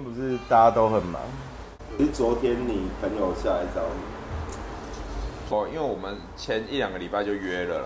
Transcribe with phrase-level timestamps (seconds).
[0.00, 1.20] 天不是大家都很忙，
[1.98, 5.54] 是昨天你朋友下来找你。
[5.54, 7.84] 哦，因为我们前一两个礼拜就约了啦。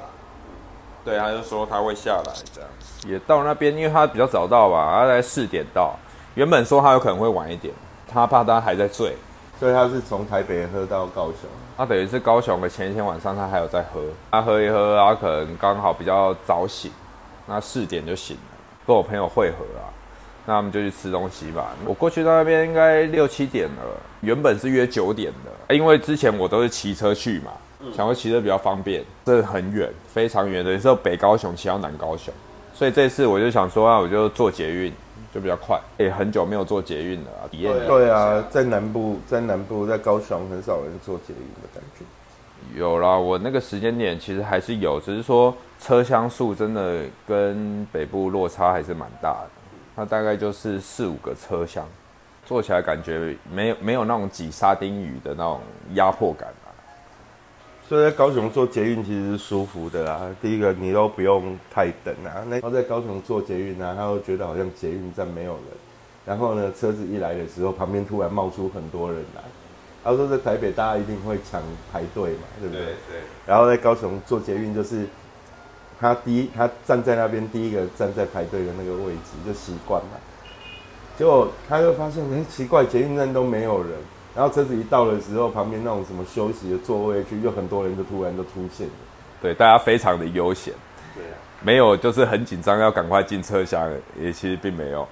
[1.04, 2.70] 对，他就说他会下来这样。
[3.06, 5.96] 也到那边，因为他比较早到吧，他在四点到。
[6.34, 7.74] 原本说他有可能会晚一点，
[8.08, 9.16] 他怕他还在醉，
[9.58, 11.50] 所以他是从台北喝到高雄。
[11.76, 14.00] 他等于是高雄的前一天晚上，他还有在喝。
[14.30, 16.92] 他喝一喝，他可能刚好比较早醒，
[17.46, 19.90] 那四点就醒了，跟我朋友会合啊。
[20.46, 21.72] 那我们就去吃东西吧。
[21.86, 23.82] 我过去到那边应该六七点了，
[24.20, 27.52] 原本是约九点的，因为之前我都是骑车去嘛，
[27.94, 32.32] 想说骑车比较方便，这很远，非常远的，有时候北高雄骑到南高雄，
[32.74, 34.92] 所以这次我就想说啊，我就坐捷运
[35.34, 35.80] 就比较快。
[35.98, 37.72] 也很久没有坐捷运了，体验。
[37.86, 42.04] 对啊，在南部，在南部，在高雄很少人坐捷运的感觉。
[42.78, 49.48] 有啦，我那个时间点其实还是有，只是说车厢数真的跟北部落差还是蛮大的。
[49.96, 51.86] 它大概就是四五个车厢，
[52.44, 55.60] 坐起来感觉没有没有那种挤沙丁鱼的那种
[55.92, 56.74] 压迫感啊。
[57.88, 60.34] 所以在高雄坐捷运其实是舒服的啊。
[60.42, 62.42] 第一个你都不用太等啊。
[62.48, 65.62] 那然后在高雄坐捷运呢，他会觉得好像捷运站没有人。
[66.26, 69.42] 然后呢，车子一来的时候，旁边突然冒出很多人来。
[70.02, 72.84] 他说在台北大家一定会抢排队嘛，对不对？
[72.84, 73.20] 对。
[73.46, 75.06] 然后在高雄坐捷运就是。
[76.00, 80.20] 他第一，他站在那边第一个站在排队的那个位置就习惯了，
[81.16, 83.92] 结果他就发现，哎，奇怪，捷运站都没有人，
[84.34, 88.92] 然后车子一到的时候，旁边那种什么休息的座位区，又很多人就突然就出现了，
[89.40, 90.74] 对，大家非常的悠闲，
[91.14, 95.06] 对啊，没有就是很紧张要赶快进车厢，也其实并没有，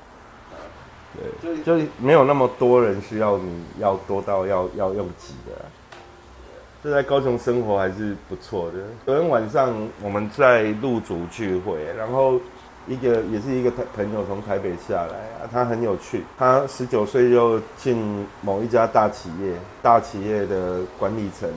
[1.40, 5.64] 对，就就没有那么多人需要你要多到要要用挤的。
[6.82, 8.78] 这在高雄生活还是不错的。
[9.06, 9.72] 昨天晚上
[10.02, 12.40] 我们在入组聚会，然后
[12.88, 16.24] 一个也是一个朋友从台北下来啊，他很有趣。
[16.36, 21.48] 他十九岁就进某一家大企业，大企业的管理层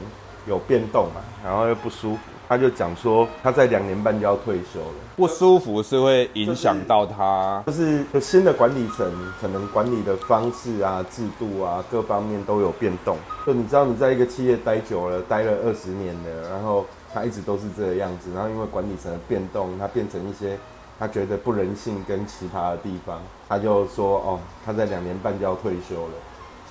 [0.45, 2.19] 有变动嘛，然后又不舒服。
[2.47, 9.11] 他就讲说，他在两年半就要退休了，不舒服是会影响到他，就是新的管理层
[9.41, 13.17] 可能管理的方式啊、制度啊各方面都有变动。
[13.47, 20.55] 就你知道你在一个企业待久了，待了二十年了，然后他一直都是这个样子，然后因为管理层的变动，他变成一些
[20.99, 23.19] 他觉得不人性跟奇葩的地方，
[23.49, 26.13] 他就说哦，他在两年半就要退休了，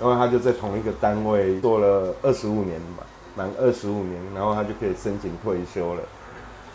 [0.01, 3.03] 因为他就在同一个单位做了二十五年嘛。
[3.37, 6.03] 满二十五年，然后他就可以申请退休了。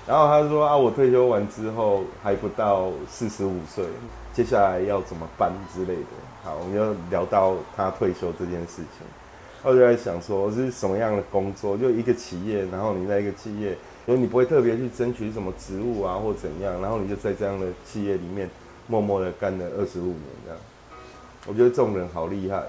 [0.07, 3.85] 然后他说：“啊，我退休完之后还不到四十五岁，
[4.33, 6.09] 接下来要怎么办之类的。”
[6.43, 9.05] 好，我们就聊到他退休这件事情。
[9.61, 11.77] 我就在想说，是什么样的工作？
[11.77, 18.49] 就一个企业，然后你在一个企业，所以你不会特别去争取什么职务啊，或怎样，然后你就在这样的企业里面
[18.87, 20.59] 默默的干了二十五年这样。
[21.45, 22.63] 我觉得这种人好厉害。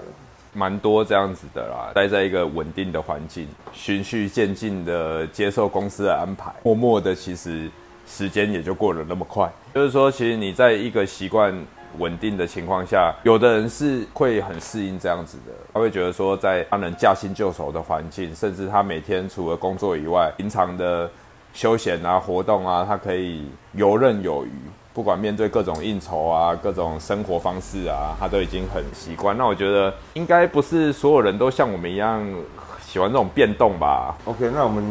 [0.52, 7.70] 蛮多这样子的啦，待在一个稳定的环境，循序渐进的接受公司的安排，默默的其实
[8.06, 9.50] 时间也就过了那么快。
[9.74, 11.54] 就是说，其实你在一个习惯
[11.98, 21.08] 稳定的情况下，有的人是会很适应这样子的，他会觉得说，在他能驾轻就熟的环境，甚至他每天除了工作以外，平常的
[21.52, 24.50] 休闲啊、活动啊，他可以游刃有余。
[24.92, 29.38] 不管面对各种应酬啊，各种生活方式啊，他都已经很习惯。
[29.38, 32.20] 那我觉得应该不是所有人都像我们一样
[32.84, 34.84] 喜欢这种变动吧？OK，那我们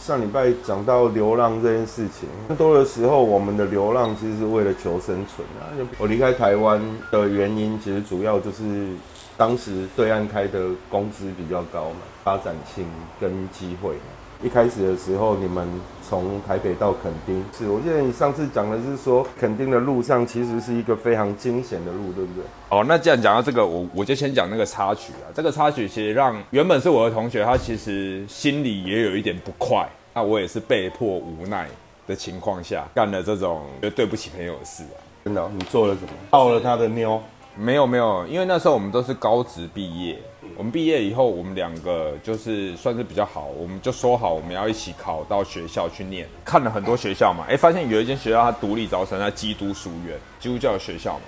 [0.00, 5.70] 上礼拜讲到流浪这件事情，更多的时候我们的流浪其实是为了求生存啊。
[5.98, 6.82] 我离开台湾
[7.12, 8.88] 的原因，其实主要就是
[9.36, 12.84] 当时对岸开的工资比较高嘛，发展性
[13.20, 14.13] 跟机会嘛。
[14.44, 15.66] 一开始的时候，你们
[16.06, 22.44] 从台北到垦丁，是我记得你上次讲的是说，垦丁的路上其实是一个非常惊险的路，对不对？
[22.68, 25.32] 哦，那既然讲到这个，我我就先讲那个插曲啊。
[25.34, 29.88] 这个插曲其实让原本是我的同学，他其实心里也有一点不快。
[30.12, 31.66] 那我也是被迫无奈
[32.06, 33.62] 的情况下，干了这种
[33.96, 35.00] 对不起朋友的事啊。
[35.24, 36.08] 真的，你做了什么？
[36.28, 37.18] 抱了他的妞？
[37.56, 40.18] 没有没有，因为那时候我们都是高职毕业。
[40.56, 46.28] 我们毕业以后，我们两个就是算是比较好，我们就说好我们要一起考到学校去念。
[46.44, 51.22] 看了很多学校嘛，哎，发现有一间学校它独立招生，在基督书院，基督教的学校嘛。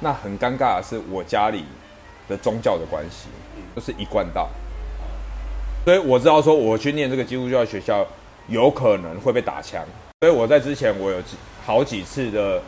[0.00, 1.64] 那很尴尬的是，我家里
[2.28, 3.28] 的宗教的关系，
[3.74, 4.48] 就是一贯道，
[5.84, 8.06] 所以我知道说我去念这个基督教学校
[8.48, 9.82] 有可能会被打枪，
[10.20, 11.16] 所以我在之前我有
[11.64, 12.62] 好几次的。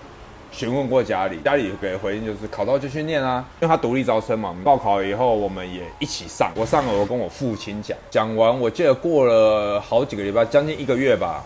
[0.52, 4.54] 询问过家里，家里给回应就是考到就去念啊，因为他独立招生嘛。
[4.64, 6.52] 报考以后，我们也一起上。
[6.56, 11.44] 我上了，我跟我父亲讲，讲完，我记得过了好几个礼拜，将近一个月吧。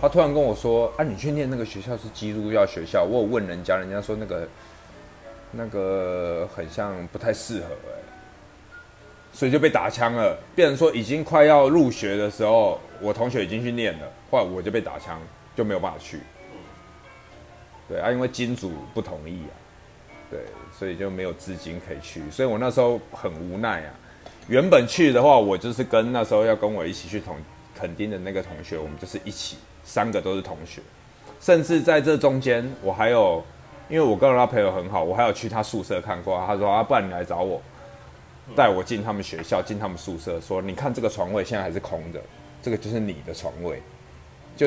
[0.00, 4.48] 他突然跟我说：“啊，你去念那个学校是基督教学校。”我有问人家，人家说那个
[5.52, 8.02] 那个很像不太适合哎，
[9.32, 10.36] 所以就被打枪了。
[10.56, 15.20] 变成说已经快要入学的时候，我同学已经去念了，后来我就被打枪，
[15.54, 16.18] 就没有办法去。
[17.92, 19.52] 对啊，因为金主不同意啊，
[20.30, 20.40] 对，
[20.78, 23.92] 所以就没有资金可以去，所以我那时候很无奈啊。
[24.48, 27.36] 原本去的话，我就是跟那时候要跟我一起去同
[27.78, 30.80] 垦丁的那个同学，我们就是一起，三个都是同学，
[31.38, 33.44] 甚至在这中间，我还有，
[33.90, 37.60] 因为我跟他朋友很好，我还有去他宿舍看过，他说啊，不然你来找我，
[38.56, 42.20] 带我进他们学校，进他们宿舍，说你看这个床位现在还是空的，
[42.62, 43.82] 这个就是你的床位，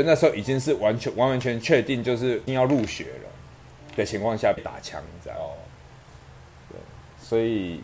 [0.02, 3.30] 就那时候已经是完全完完全确定就是要入学了
[3.96, 5.56] 的情况下被打枪，你知道吗？
[6.70, 6.78] 对，
[7.22, 7.82] 所以。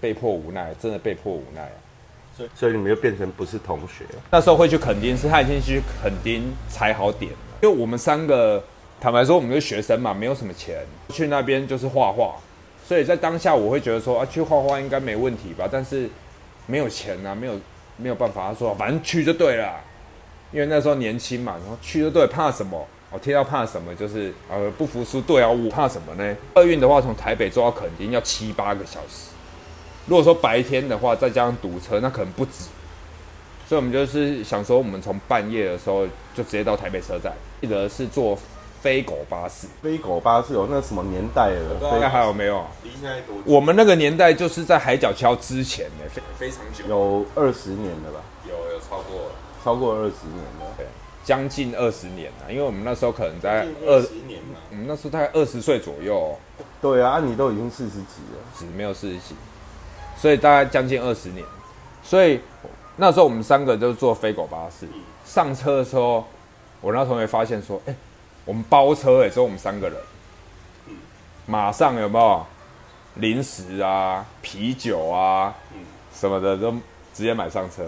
[0.00, 1.76] 被迫无奈，真的被迫无奈啊！
[2.36, 4.04] 所以，所以你们就变成不是同学。
[4.30, 7.38] 那时候会去垦丁，是他已经去垦丁才好点了。
[7.62, 8.62] 因为我们三个，
[9.00, 12.36] 坦白说，我们是学生嘛，没有什么钱，去那边就是画画。
[12.86, 15.66] 所以在当下，我会觉得说啊，去画画应该没问题吧？
[15.72, 16.06] 但是
[16.66, 17.58] 没有钱啊，没有
[17.96, 18.48] 没有办法。
[18.48, 19.80] 他说，反正去就对了，
[20.54, 22.86] 因为那时候年轻嘛，然后去就对，怕什么？
[23.10, 25.20] 我听到怕什么，就是呃不服输。
[25.20, 26.36] 对啊，我怕什么呢？
[26.54, 29.30] 二运的话，从台北坐到垦丁要七八个小时。
[30.06, 32.66] 如果说白天的话，再加上堵车，那可能不止。
[33.68, 36.06] 所以，我们就是想说，我们从半夜的时候
[36.36, 37.32] 就直接到台北车站。
[37.60, 38.38] 记得是坐
[38.80, 39.66] 飞狗巴士。
[39.82, 41.90] 飞狗巴士有那什么年代了？
[41.90, 42.64] 现在还有没有？
[42.84, 43.34] 离现在多？
[43.44, 48.20] 我们那个年代就是在海角桥之前呢，非非常久，有二十年了吧？
[48.46, 49.30] 有有超过
[49.64, 50.86] 超过二十年了，对，
[51.24, 52.52] 将近二十年了。
[52.52, 56.36] 因为我们那时候可能在二十年嘛，我们那时候大概二十岁左右。
[56.82, 59.34] 对啊，你都已经四十几了，只没有四十几。
[60.18, 61.44] 所以大概将近二十年，
[62.02, 62.38] 所以
[62.96, 64.86] 那时候我们三个就坐飞狗巴士
[65.24, 66.26] 上车的时候，
[66.82, 67.94] 我那同学发现说：“哎，
[68.44, 69.98] 我们包车哎，只有我们三个人。”
[71.46, 72.46] 马上有没有
[73.14, 75.54] 零食啊、啤酒啊
[76.14, 76.70] 什么的都
[77.12, 77.84] 直接买上车。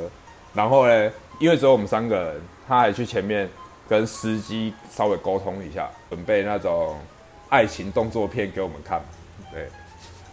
[0.53, 3.49] 然后呢，因为只有我们三个人，他还去前面
[3.89, 6.97] 跟司机稍微沟通一下，准备那种
[7.49, 9.01] 爱情动作片给我们看，
[9.53, 9.69] 对，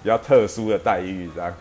[0.02, 1.54] 比较特殊的待遇这样。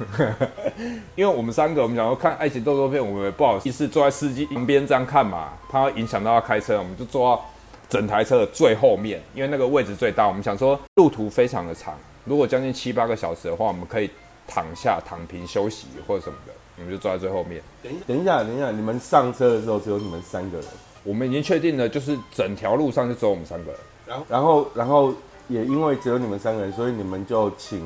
[1.14, 7.44] 因为我们三个，我们想要看爱情动作片，我们也不好意思坐在司机旁边这样看嘛，怕影响到他开车，我们就坐到
[7.86, 10.26] 整台车的最后面，因为那个位置最大。
[10.26, 11.94] 我们想说路途非常的长，
[12.24, 14.10] 如果将近七八个小时的话，我们可以
[14.48, 17.62] 躺下躺平休息或者什么的，我们就坐在最后面。
[17.82, 20.66] 等等一下，等一下，你们上车的时候只有你们三个人，
[21.04, 23.80] 我们已经确定了，就是整条路上就只有我们三个人。
[24.06, 25.14] 然后，然后，然后
[25.46, 27.80] 也因为只有你们三个人，所以你们就请。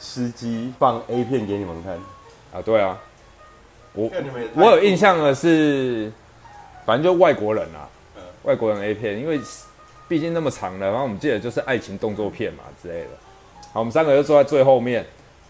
[0.00, 1.94] 司机放 A 片给你们看
[2.52, 2.62] 啊？
[2.64, 2.96] 对啊，
[3.94, 4.08] 我
[4.54, 6.08] 我有印象的是，
[6.86, 7.90] 反正就外国人啊，
[8.44, 9.40] 外国人 A 片，因为
[10.06, 13.08] 毕竟那么长的，然后我们记得就是爱情动作片嘛之类的。
[13.72, 15.04] 好，我们三个就坐在最后面，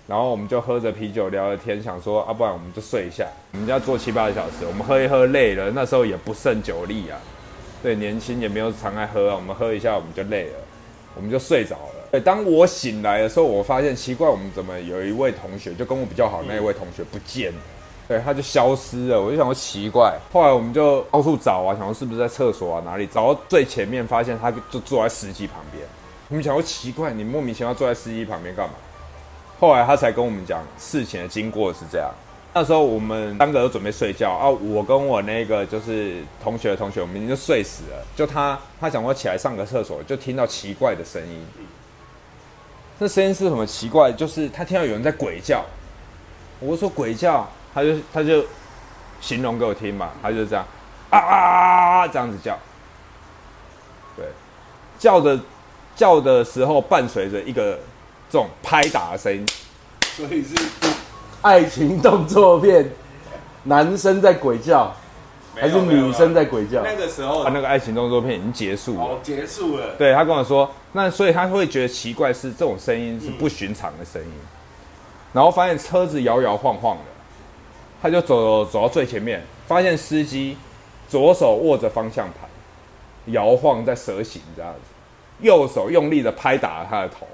[0.08, 3.26] 然后我们就喝着啤酒聊着天，想说啊，不然我们就睡一下。
[3.52, 7.20] 我们要坐七八个小时，我们喝一喝累了，那时候也不胜酒力啊，
[7.82, 10.54] 对，年轻也没有常爱喝啊，我们喝一下我们就累了，
[11.14, 12.08] 我们就睡着了。
[12.10, 17.60] 对，当我醒来的时候，我发现奇怪，我们怎么有一位同学就跟我比较好那一位同学不见了？
[18.08, 19.20] 对，他就消失了。
[19.20, 23.06] 我就想说奇怪，后来我们就到处找啊，想说是不是在厕所啊哪里？
[23.06, 25.84] 找到最前面，发现他就坐在司机旁边。
[26.30, 28.72] 我们想说奇怪，你莫名其妙坐在司机旁边干嘛？
[29.58, 32.10] 后来他才跟我们讲事情的经过是这样。
[32.54, 38.04] 那时候我们三个都准备睡觉啊，我跟我那个就是同学的同学，我们已经就睡死了。
[38.16, 41.46] 就他，他想说起来上个厕所，就听到奇怪的声音。
[42.98, 44.10] 这声音是什么奇怪？
[44.10, 45.64] 就是他听到有人在鬼叫，
[46.58, 48.44] 我说鬼叫，他就他就
[49.20, 50.64] 形容给我听嘛，他就这样
[51.10, 52.58] 啊啊啊啊这样子叫，
[54.16, 54.26] 对，
[54.98, 55.38] 叫的
[55.94, 57.78] 叫的时候伴随着一个
[58.30, 59.46] 这种拍打的声音，
[60.16, 60.54] 所以是
[61.42, 62.90] 爱情动作片，
[63.64, 64.94] 男生在鬼叫。
[65.60, 66.84] 还是女生在鬼叫。
[66.84, 69.02] 那个时候，他那个爱情动作片已经结束了。
[69.02, 69.96] 哦，结束了。
[69.96, 74.32] 对他跟我说，那所以他会觉得奇怪，是这种声音是不寻常的声音。
[75.32, 77.02] 然后发现车子摇摇晃晃的，
[78.00, 80.56] 他就走走到最前面，发现司机
[81.08, 82.48] 左手握着方向盘，
[83.32, 84.80] 摇晃在蛇形这样子，
[85.40, 87.26] 右手用力的拍打了他的头，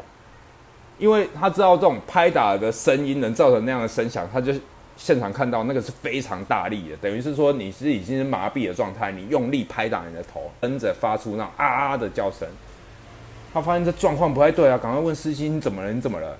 [0.99, 4.53] 因为他知道这种拍打的声音能造成那样的声响，他就。
[4.97, 12.47] 现场看到那个是非常大力的，等于是说你是已经是麻痹的状态，你用力拍打你的头，跟着发出那种啊啊的叫声。
[13.53, 15.93] 他发现这状况不太对啊，赶快问司机你怎么了？
[15.93, 16.37] 你怎么了？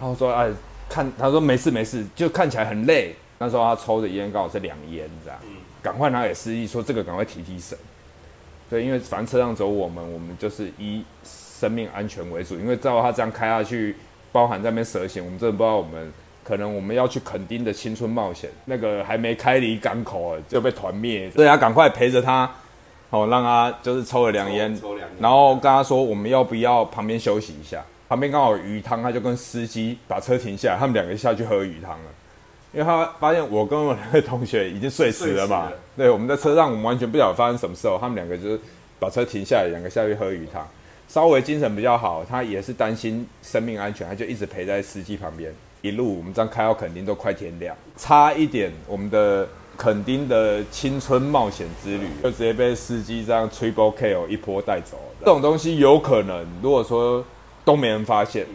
[0.00, 0.50] 然后说哎，
[0.88, 3.14] 看他说没事没事，就看起来很累。
[3.38, 5.38] 那时候他抽的烟刚好是两烟，这样，
[5.82, 7.76] 赶快拿给司机说这个赶快提提神。
[8.70, 11.04] 对，因为反正车上走我们，我们就是一
[11.62, 13.94] 生命安全为主，因为照他这样开下去，
[14.32, 22.50] 包含在那边蛇行，我们真的不知道我们可能我们要去垦丁的青春冒险，那个还没开离港口就被团灭，所以要赶快陪着他，
[23.10, 24.76] 哦，让他就是抽了两烟，
[25.20, 32.10] 然后跟他说我们要不要旁边休息一下，旁边刚好有鱼汤，他就跟司机把车停下来，他们两个下去喝鱼汤了。
[32.72, 35.70] 因为他发现我跟我两个同学已经睡死了嘛。
[35.94, 38.58] 对，我们在车上，我们完全不晓得发生什么事哦，他们两个就是
[38.98, 40.66] 把车停下来，两个下去喝鱼汤，
[41.12, 57.22] 稍微精神比较好，他也是担心生命安全，他就一直陪在司机旁边，一路我们这样开到垦丁都快天亮，差一点我们的垦丁的青春冒险之旅就直接被司机这样 triple KO 一波带走，这种东西有可能，如果说
[57.62, 58.46] 都没人发现，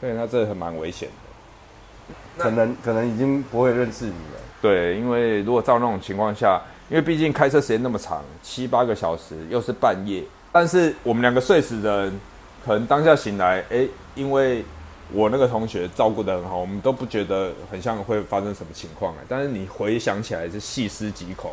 [0.00, 2.14] 对，那这很蛮危险的。
[2.40, 4.40] 可能可能已经不会认识你了。
[4.62, 10.22] 对，因为如果照那种情况下，因为毕竟开车时间那么长，七八个小时，又是半夜，
[10.58, 12.20] 但是我们两个睡死的人，
[12.64, 14.64] 可能当下醒来，哎，因为
[15.12, 21.52] 我那个同学照顾的很好，我们都不觉得很像会发生什么情况哎，但是你回想起来是细思极恐，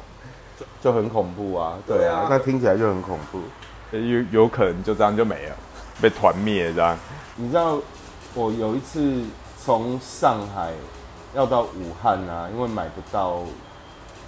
[0.81, 3.41] 就很恐怖啊，对啊，那听起来就很恐怖。
[3.91, 5.55] 呃有有可能就这样就没了，
[6.01, 6.97] 被团灭这样。
[7.35, 7.77] 你知道，
[8.33, 9.21] 我有一次
[9.61, 10.71] 从上海
[11.35, 13.41] 要到武汉啊，因为买不到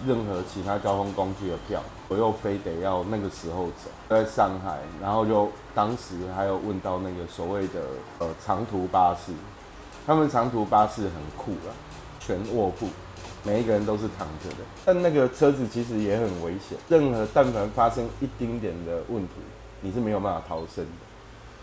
[0.06, 7.82] 任何其他交通工具的票，我又非得要那个时候走，在上海，然后就当时还有问到那个所谓的
[8.20, 9.32] 呃长途巴士，
[10.06, 11.74] 他们长途巴士很酷啊，
[12.20, 12.88] 全卧铺，
[13.44, 19.34] 每一个人都是躺着的，但那个车子其实也很危险，任何但凡发生一丁点的问题，
[19.82, 20.92] 你是没有办法逃生的。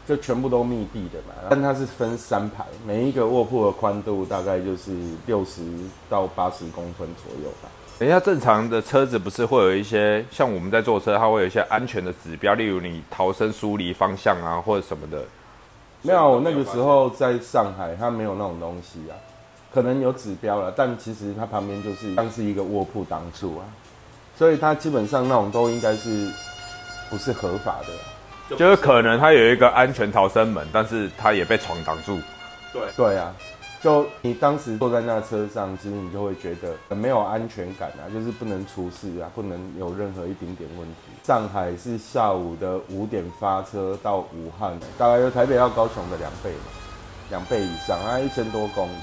[0.04, 4.90] 就全部都密闭的嘛，但它是分三排，每一个卧铺的宽度大概就是
[5.26, 5.62] 六十
[6.10, 7.68] 到八十公分左右吧。
[8.02, 15.22] 等一下，正常的车子不是会有一些像我们在坐车，它会有一些安全的指标，例如你逃生疏离方向啊，或者什么的。
[16.02, 19.14] 没有，我那个时候在上海，它没有那种东西啊，
[19.72, 23.62] 可能有指标了，但其实它旁边就是像是一个卧铺挡住啊，
[24.36, 26.28] 所以它基本上那种都应该是
[27.08, 32.18] 不是合法的啊、就是可能它有一个安全逃生门，但是它也被床挡住。
[32.72, 33.32] 对，对啊，
[33.82, 40.94] 就你当时坐在那车上，其实你就会觉得很没有安全感啊，就是不能出事啊，不能有任何一丁点问题。
[41.24, 46.70] 上海是下午的五点发车到武汉，大概有台北到高雄的两倍嘛，
[47.28, 48.94] 两倍以上，啊，一千多公里。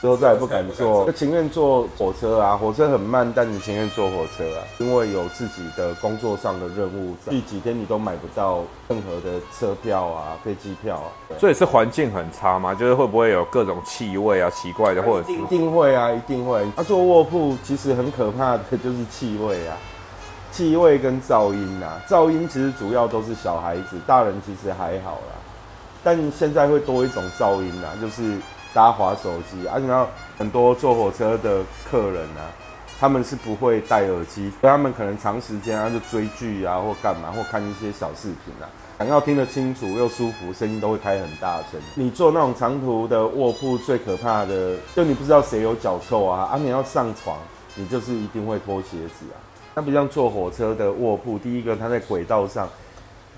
[0.00, 11.10] 之后再也不敢坐，就情愿坐火车啊，火车很慢，但你情愿坐火车啊，因为有自己的工作上的任务，第几天你都买不到任何的车票啊、飞机票啊。
[11.38, 12.72] 所以是环境很差吗？
[12.74, 16.64] 就是会不会有各种气味啊、奇怪的，或者是一定会啊，一定会。
[16.76, 19.76] 他、坐卧铺其实很可怕的 就是气味啊，
[20.52, 22.00] 气味跟噪音啊。
[22.08, 25.34] 噪音其实主要都是小孩子，大人其实还好啦。
[26.04, 28.36] 但现在会多一种噪音啊，就是
[28.74, 30.06] 大家滑手机，而且然后
[30.36, 32.52] 很多坐火车的客人啊，
[33.00, 38.68] 他们是不会戴耳机，所以他们可能长时间啊就追剧啊，或干嘛，或看一些小视频啊。
[38.98, 41.80] 想要听得清楚又舒服，声音都会开很大声。
[41.94, 47.38] 你坐那种长途的卧铺，最可怕的就你不知道谁有脚臭啊，啊你要上床，
[47.76, 49.38] 你就是一定会脱鞋子啊。
[49.74, 52.68] 那不像坐火车的卧铺，第一个它在轨道上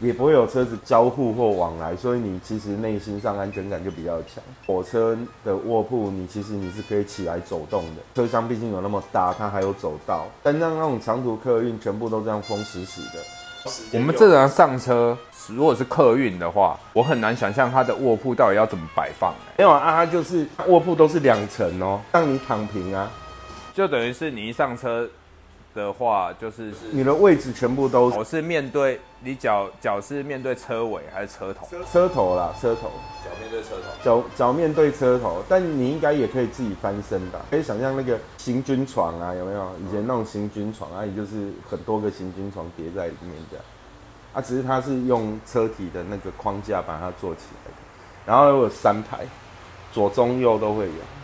[0.01, 4.43] 也不会有车子交互或往来，所以你其实内心上安全感就比较强。
[4.67, 10.27] 火车的卧铺，你其实你是可以起来走动的，车厢毕竟有那么大，它还有走道。
[10.43, 13.23] 但像那种长途客运，全部都这样封死死的。
[13.93, 15.15] 我们正常上车，
[15.49, 23.11] 如果是客运的话，我很难想象它的卧铺到底要怎么摆放、欸没有啊，它就是卧铺都是两层哦，让你躺平啊，
[23.75, 25.07] 就等于是你一上车
[25.75, 31.69] 的话，就是你的位置全部都我是面对你脚脚是面对车尾还是车头？
[31.91, 32.91] 车头啦，车头。
[33.23, 37.41] 脚面对车头，脚脚面对车头，但你应该也可以自己翻身吧？
[37.51, 39.71] 可以想象那个行军床啊，有没有？
[39.87, 43.65] 以前那种行军床啊，也就是很多个行军床叠在里面这样。
[44.33, 47.77] 啊，只是它是用车体的那个框架把它做起来的，
[48.27, 49.27] 然后有三排，
[49.93, 51.20] 左中右都会有。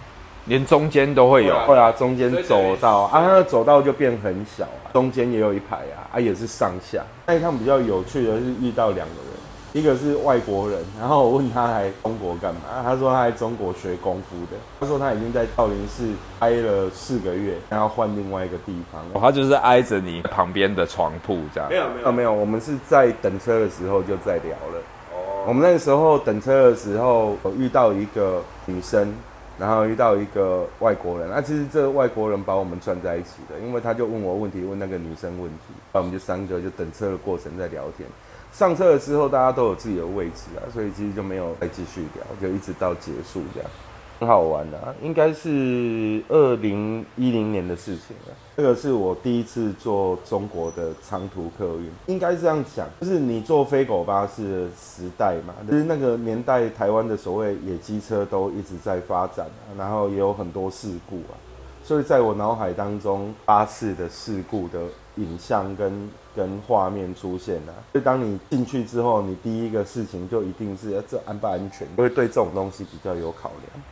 [0.47, 1.59] 连中间都会有。
[1.67, 7.05] 会啊，中间走道啊，它的走道就变很小啊，中间也有一排啊，啊也是上下。
[7.27, 9.35] 那一趟比较有趣的是遇到两个人，
[9.73, 19.03] 一个是外国人，然后我问他来中国干嘛，他说他来中国学功夫的，他说他已经在少林寺待了四个月，然后换另外一个地方。
[19.13, 21.77] 哦它就是挨着你旁边的床铺这样没。
[21.77, 24.83] 有没啊，有没有，我们是在等车的时候就在聊了。
[25.13, 29.15] 我哦，们那个时候等车的时候，我遇到一个女生，
[29.59, 31.29] 然后遇到一个外国人。
[31.31, 38.09] 那、其实这个外国人把我们串在一起的，因为他就问我问题，问那个女生问题，那我们就三个就等车的过程在聊天。
[38.53, 43.71] 上车了之后，大家都有自己的位置啊，所以其实就没有再继续聊，就一直到结束这样。
[44.19, 48.35] 很好玩的、啊，应该是二零一零年的事情了。
[48.57, 61.37] 这个是我第一次坐中国的长途客运，应该这样讲，就是你坐飞狗巴士的时代嘛，就是那个年代台湾的所谓野鸡车都一直在发展啊，然后也有很多事故啊，
[61.85, 64.81] 所以在我脑海当中，巴士的事故的
[65.17, 73.85] 影像跟跟画面出现了、所以当你进去之后，你第一个事情就一定是这安不安全，会对这种东西比较有考量。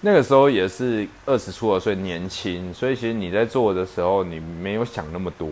[0.00, 5.48] 那个时候也是二十出头岁，年轻，所以其实你在做的时候，你没有想那么多。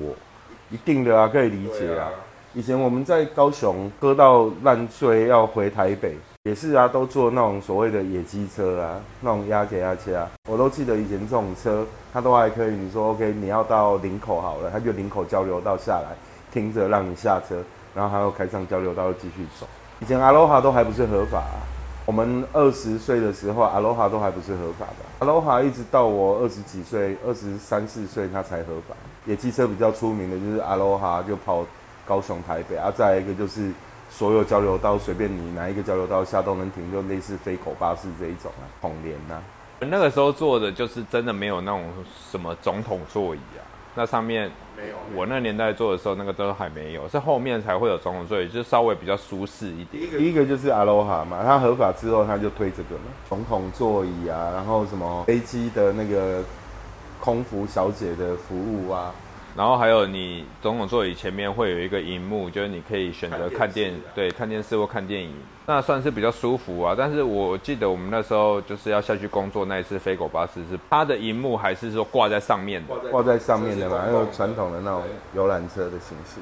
[0.70, 2.10] 一定的啊，可以理解啊啊。
[2.54, 10.30] 以前我们在高雄割到烂醉要回台北，也是啊，都坐那种所谓的野鸡车啊，那种压给压车啊。
[10.48, 16.16] 我都记得以前这种车，它都还可以，你说 OK，你要到林口好了，它就林口交流道下来，
[16.52, 17.62] 停着让你下车，
[17.96, 19.66] 然后还要开上交流道继续走。
[19.98, 21.58] 以前阿罗哈都还不是合法、啊。
[22.06, 25.04] 我们二十岁的时候，阿罗哈都还不是合法的。
[25.18, 28.94] 阿罗哈一直到我二十几岁，二十三四岁，它才合法。
[29.24, 31.66] 野鸡车比较出名的就是阿罗哈，就跑
[32.06, 32.92] 高雄、台北啊。
[32.96, 33.72] 再一个就是
[34.08, 39.42] 所有交流道，随便你哪一个交流道下都能停，就类似飞口巴士这一种啊，统联呐。
[39.80, 41.84] 那个时候做的就是真的没有那种
[42.30, 43.65] 什么总统座椅啊，
[43.96, 50.08] 那上面没有我那年代做的时候，那个都还没有，是后面才会有总统座椅，就稍微比较舒适一点。
[50.18, 56.44] 第一个就是阿罗哈嘛，它合法之后，它就推这个嘛，总统座椅啊，然后什么飞机的那个
[57.18, 59.14] 空服小姐的服务啊，
[59.56, 65.32] 然后还有你总统座椅前面会有一个荧幕，就是你可以选择看电看电啊对看电视或看电影，
[65.64, 66.94] 那算是比较舒服啊。
[66.96, 75.02] 但是我记得我们那时候就是要下去工作那一次飞狗巴士是它的荧幕还是说挂在上面的，挂在上面的嘛，那这是公共种传统的那种
[75.34, 76.38] 游览车的形式。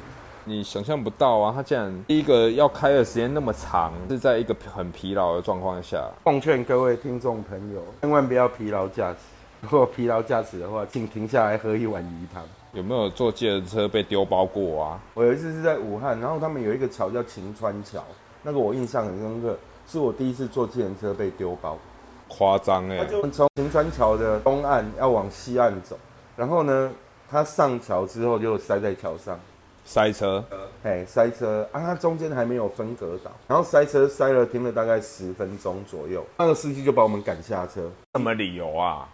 [0.46, 6.04] 你想象不到啊，它竟然第一个要开的时间那么长，是在一个很疲劳的状况下。
[6.24, 9.16] 奉劝各位听众朋友，千万不要疲劳驾驶。
[9.62, 12.42] 如果疲劳驾驶的话，请停下来喝一碗鱼汤。
[12.74, 15.00] 有没有坐计程车被丢包过啊？
[15.14, 18.04] 我有一次是在武汉，然后他们有一个桥叫晴川桥，
[18.42, 19.56] 那个我印象很深刻，
[19.87, 21.78] 是我第一次坐计程车被丢包。
[22.26, 23.06] 夸张哎！
[23.12, 25.96] 我们从晴川桥的东岸要往西岸走，
[26.37, 26.90] 然后呢，
[27.30, 29.38] 他上桥之后就塞在桥上，
[29.84, 30.42] 塞车，
[30.82, 39.08] 哎，塞车啊，他中间还没有分隔岛，然后塞车塞了停了大概十分钟左右，那个司机就把我们赶下车，什么理由啊？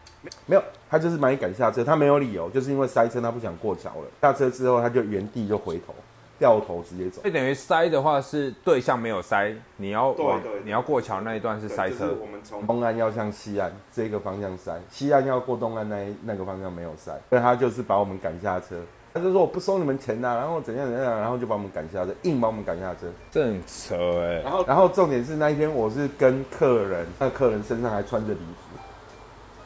[0.46, 4.04] 没有，他就是把你赶下车，他没有理由，就是因为塞车，他不想过桥了。
[4.20, 5.94] 下车之后，他就原地就回头，
[6.38, 7.30] 掉头直接走所。
[7.30, 12.12] 以等于塞的话是对象没有塞，你要往对你要过桥那一段是塞车就是。
[12.20, 18.76] 我们从东岸要向西岸这个方向塞，西岸要过东岸那一那个方向没有塞，所以他就是把我们赶下车。
[19.12, 23.08] 他就说我不收你们钱呐、然后怎样怎样，然后就把我们赶下车，硬把我们赶下车。
[23.28, 28.69] 这很扯哎、然后然后重点是那一天我是跟客人，那客人身上还穿着礼服，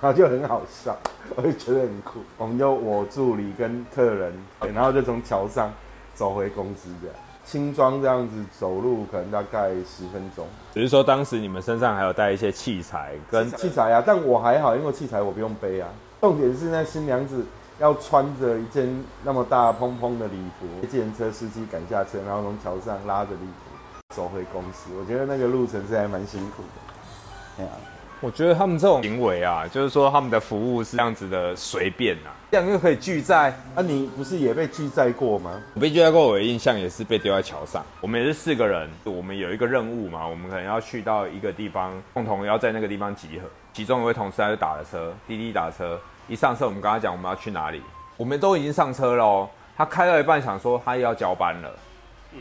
[0.04, 0.94] 然后就很好笑，
[1.34, 2.20] 我就觉得很酷。
[2.36, 4.34] 我们就我助理跟客人，
[4.74, 5.72] 然后就从桥上
[6.14, 10.46] 走回公司这样，轻装这样子走路可能大概十分钟。
[10.74, 15.88] 只是说当时你们身上还有带一些器材跟器材啊，但我还好，因为器材我不用背啊。
[16.20, 17.42] 重点是那新娘子
[17.78, 18.86] 要穿着一件
[19.22, 24.90] 那么大蓬蓬的礼服，被计程车司机赶下车，然后从桥上拉着礼服走回公司。
[25.00, 27.62] 我觉得那个路程是还蛮辛苦的。
[27.62, 27.70] 哎呀、
[28.24, 33.54] 我觉得他们这种行为啊，就是说他们的服务是这样子的随便啊，这样又可以拒载。
[33.74, 35.60] 啊，你不是也被拒载过吗？
[35.74, 37.84] 我被拒载过，我的印象也是被丢在桥上。
[38.00, 43.46] 我们也是四个人，我们有一个任务嘛，我们可能要去到一个地方，共同要在那个地方集合。
[43.74, 47.82] 其中一位同事他就打了车，滴滴打车，一上车我们跟他讲我们要去哪里，
[48.16, 49.46] 我们都已经上车了哦。
[49.76, 51.70] 他开到一半想说他也要交班了，
[52.32, 52.38] 嗯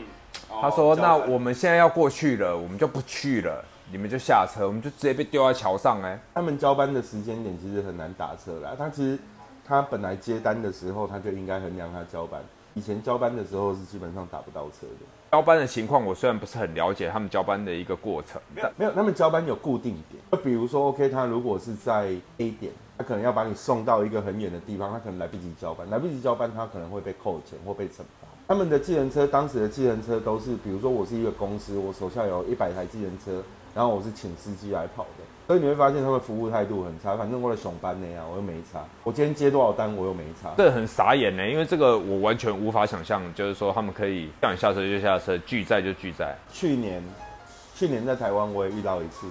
[0.62, 3.62] 他说哦那我们现在要过去了，我们就不去了，
[3.94, 8.72] 你们就下车，我们就直接被丢在桥上哎、他们交班的时间点其实很难打车啦。
[8.76, 9.16] 他其实
[9.64, 12.42] 他本来接单的时候，他就应该衡量他交班。
[12.74, 15.06] 以前交班的时候是基本上打不到车的。
[15.30, 28.26] 交班的情况我虽然不是很了解他们交班的一个过程，没有没有，他们交班有固定点，就比如说，OK，他如果是在 A 点，他可能要把你送到一个很远的地方，他可能来不及交班，来不及交班，他可能会被扣钱或被惩罚。
[28.48, 33.40] 他们的计程车，当时的计程车都是，比如说我是一个公司，我手下有一百台计程车，
[33.74, 40.50] 然后我是请司机来跑的，所以你会发现他们服务态度很差，反正我的熊班那样，我又没差，我今天接多少单我又没差。
[40.56, 46.36] 这很傻眼呢，因为这个我完全无法想象，就是说他们可以叫你下车就下车，拒载就拒载。
[46.52, 47.02] 去年，
[47.74, 49.26] 去年在台湾我也遇到一次，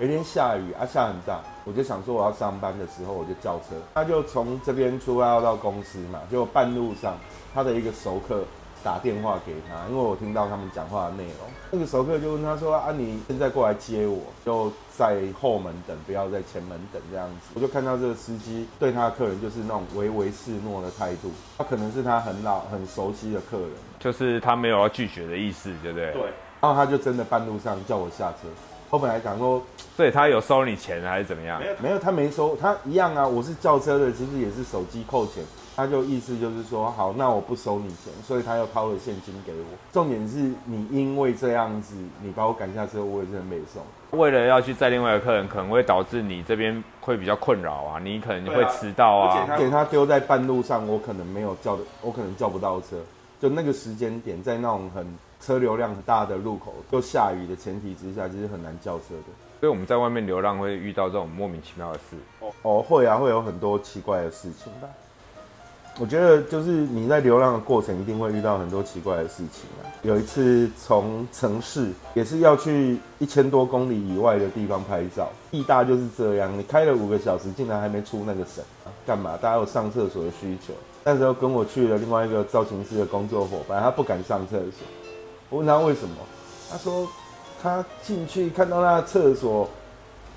[0.00, 7.16] 有一天下雨啊，下很大，我就想说我要上班的时候我就叫车，他就从这边出发要到公司嘛，就半路上
[7.54, 8.42] 他的一个熟客
[8.84, 11.34] 打电话给他，因为我听到他们讲话的内容。
[11.70, 20.30] 那个熟客就问他说：“啊，你现在过来接我，就在后门等，不要在前门等这样子。”我就看到这个司机对他的客人就是那种唯唯
[20.62, 26.12] 诺诺的态度，他可能是他很老很熟悉的客人，就是他没有要拒绝的意思，对不对？
[26.12, 26.22] 对，
[26.60, 28.48] 然后他就真的半路上叫我下车。
[28.90, 29.60] 我本来想说
[29.96, 31.66] 所以他有收你钱还是怎么样没？
[31.66, 35.42] 有没有，他没收，他一样啊，我是叫车的，其实也是手机扣钱。
[35.76, 39.64] 他就意思就是说，好，那我不收你钱，所以他又掏了现金给我。
[39.92, 43.82] 重点是你因为这样子，你把我赶下车，我也是很美送。
[44.18, 49.34] 为了要去载另外一个客人，可能会导致你这边会比较困扰啊，你可能会迟到啊。
[49.34, 52.96] 而且他给他丢在半路上，我可能没有叫的，我可能叫不到车。
[53.40, 55.04] 就那个时间点，在那种很
[55.40, 59.32] 车流量很大的路口，又下雨的前提之下，其实很难叫车的。
[59.58, 62.16] 所以我们在外面流浪会遇到这种莫名其妙的事。
[62.62, 64.88] 哦，会啊，会有很多奇怪的事情吧。
[66.00, 69.86] 我觉得就是你在流浪的过程，一定会遇到很多奇怪的事情啊。
[70.02, 78.64] 有一次从城市也是要去一千多公里以外的地方拍照，意大就是这样，你开了五个小时，竟然还没出那个省，
[79.06, 79.38] 干嘛？
[79.40, 80.74] 大家有上厕所的需求。
[81.04, 84.86] 那时候跟我去了另外一个造型师的工作伙伴，他不敢上厕所。
[85.48, 86.16] 我问他为什么，
[86.72, 87.06] 他说
[87.62, 89.68] 他进去看到那个厕所，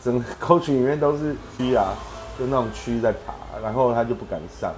[0.03, 1.95] 整个 沟渠里面都是蛆啊，
[2.37, 4.71] 就那种蛆在爬，然后他就不敢上。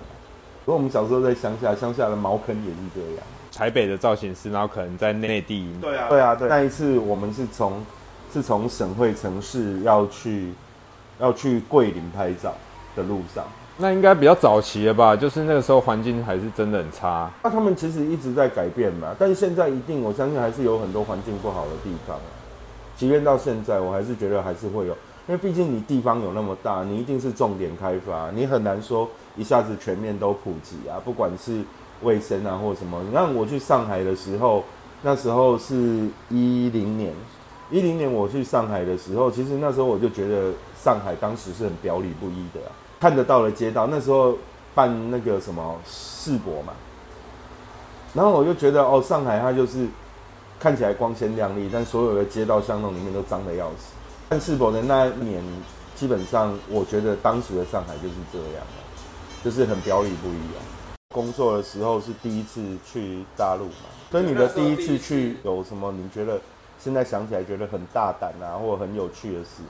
[0.69, 3.25] 不过我们小时候在乡下，乡下的茅坑也是这样。
[3.51, 6.47] 台北的造型师，然后可能在内地，对啊，对啊，对。
[6.47, 7.83] 那一次我们是从
[8.31, 10.53] 是从省会城市要去
[11.19, 12.53] 要去桂林拍照
[12.95, 13.43] 的路上，
[13.77, 15.15] 那应该比较早期了吧？
[15.15, 17.31] 就是那个时候环境还是真的很差。
[17.41, 22.29] 那他们其实一直在改变嘛，但是现在一定我相信还是有很多环境不好的地方啊。
[22.95, 24.95] 即便到现在，我还是觉得还是会有，
[25.29, 31.61] 因为毕竟你地方有那么大，你一定是重点开发，你很难说一下子全面都普及啊，不管是
[32.01, 32.99] 卫生啊或什么。
[33.07, 34.63] 你看我去上海的时候，
[35.03, 37.13] 那时候是一零年，
[37.69, 40.51] 一零年我去上海的时候，其实那时候我就觉得
[40.83, 42.59] 上海当时是很表里不一的、
[42.99, 44.35] 看得到的街道，那时候
[44.73, 46.73] 办那个什么世博嘛，
[48.15, 49.85] 然后我就觉得哦，上海它就是
[50.59, 53.93] 看起来光鲜亮丽，但所有的街道巷弄里面都脏的要死。
[54.29, 55.43] 但世博的那一年，
[55.95, 60.61] 基本上我觉得当时的上海就是这样了，就是很表里不一啊。
[61.15, 65.91] 工作的时候是第一次去大陆嘛，所以你的第一次去有什么？
[65.91, 66.39] 你觉得
[66.77, 69.63] 现在想起来觉得很大胆啊，或很有趣的事？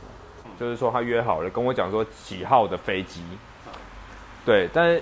[0.60, 3.22] 就是说他约好了跟我讲说几号的飞机，
[4.46, 5.02] 对，但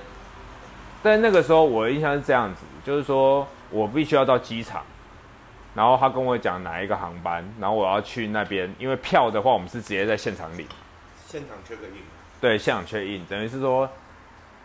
[1.02, 4.84] 但那个时候我的印象是这样子，就是说我必须要到机场，
[5.78, 10.66] 然后他跟我讲哪一个航班，然后我要去那边，因为票的话我们是直接在现场领，
[11.28, 12.02] 现场缺个印，
[12.42, 13.88] 对，现场确印，等于是说，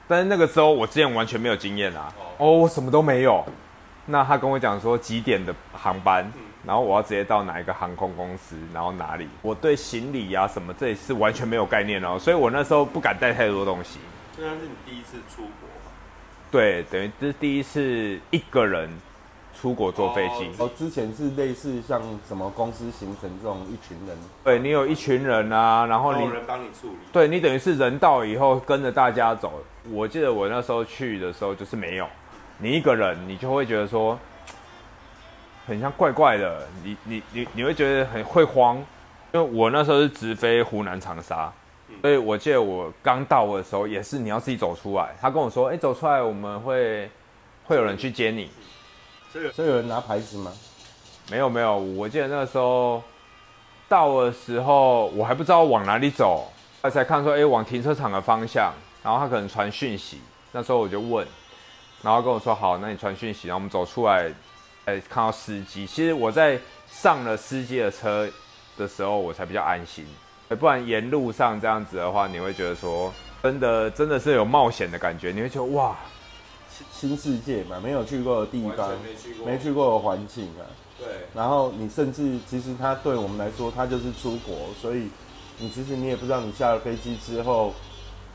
[0.09, 3.45] 但是那个时候我之前完全没有经验啊，哦，我什么都没有。
[4.07, 6.25] 那他跟我讲说几点的航班，
[6.65, 14.01] 然后我要直接到哪一个航空公司，然后哪里，我对行李啊什么这也是完全没有概念哦，所以我那时候不敢带太多东西。
[14.35, 15.93] 虽然是你第一次出国嘛，
[16.51, 18.89] 对，等于这是第一次一个人
[19.55, 20.51] 出国坐飞机。
[20.59, 29.63] 哦，之前是类似像什么公司形成这种一群人，对你有一群人啊，然后你有人帮你处理，对你等于是人到以后跟着大家走。
[29.91, 32.07] 我记得我那时候去的时候就是没有，
[32.59, 34.19] 你一个人你就会觉得说，
[35.67, 38.77] 很像怪怪的，你你你你会觉得很会慌，
[39.33, 41.53] 因为我那时候是直飞湖南长沙，
[42.01, 47.11] 所以我记得我刚到的时候也是你要自己走出来，他跟我说，哎、走出来我们会
[47.65, 48.49] 会有人去接你，
[49.33, 50.53] 所以所以有人拿牌子吗？
[51.31, 53.03] 没有没有，我记得那个时候
[53.89, 56.47] 到的时候，我还不知道往哪里走，
[56.83, 60.21] 他才看说，哎、往停车场的方向，然后他可能传讯息，
[60.53, 61.27] 那时候我就问，
[62.03, 64.31] 然后跟我说好，那你传讯息，然后我们走出来，
[64.85, 68.29] 哎、看到司机，其实我在上了司机的车
[68.77, 70.05] 的时候，我才比较安心，
[70.49, 73.11] 不然沿路上这样子的话，你会觉得说，
[73.43, 75.97] 真的真的是有冒险的感觉，你会觉得哇，
[77.03, 80.63] 新世界嘛，没有去过的地方，没去过，没去过的环境啊。
[80.97, 85.09] 对，然后你甚至其实它对我们来说，它就是出国，所以
[85.59, 87.75] 你其实你也不知道你下了飞机之后，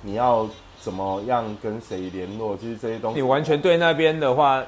[0.02, 0.46] 你要
[0.82, 4.62] 怎么样跟谁联络，其实这些东西你完全对那边的话，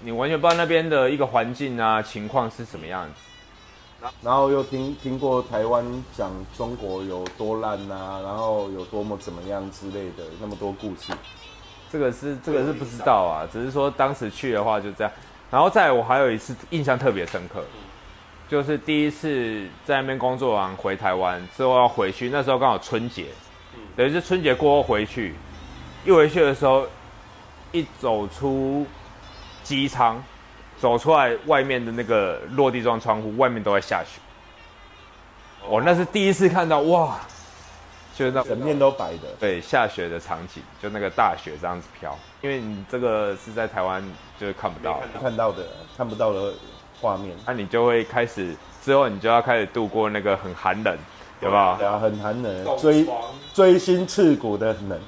[0.00, 4.08] 你完全不知道那边的一个环境啊情况是什么样子。
[4.22, 5.84] 然后又听听过台湾
[6.14, 11.14] 讲中国有多烂啊，然后有多么怎么样之类的那么多故事。
[11.90, 15.12] 这个是这个是不知道啊，只是说当时去的话就这样。
[15.50, 17.64] 然后再来我还有一次印象特别深刻，
[18.48, 23.26] 就是第一次在那边工作完回台湾之后要回去，那时候刚好春节，
[23.96, 25.34] 等于是春节过后回去，
[26.04, 26.86] 一回去的时候，
[27.72, 28.86] 一走出
[29.62, 30.22] 机舱，
[30.78, 34.20] 走出来外面的那个落地窗窗户，外面都在下雪。
[35.66, 37.18] 哦，那是第一次看到哇，
[38.18, 39.28] 就是那整面都白的。
[39.38, 44.02] 对下雪的场景，就那个大雪这样子飘，因为你这个是在台湾
[44.40, 45.62] 就是看不到，看到的
[45.96, 46.52] 看不到的
[47.00, 50.98] 画面，那你就会开始之后，你就要开始度过那个很寒冷，
[51.40, 51.76] 有没有？
[51.78, 53.16] 对啊，很寒冷，冻锥疮
[53.54, 54.98] 锥心刺骨的冷。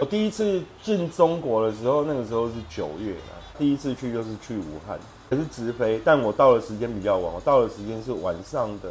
[0.00, 4.98] 我第一次进中国的时候，那个时候是九月啊，第一次去就是去武汉，
[5.30, 8.88] 也是直飞，但我到的时间比较晚，我到的时间是晚上的